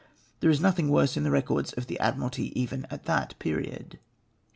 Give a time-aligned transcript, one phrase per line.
[0.39, 3.99] There is nothing worse m the records of the Admiralty even at tliat period.